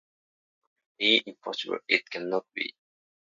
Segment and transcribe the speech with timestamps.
[1.09, 2.73] E impossibile"- "It cannot be!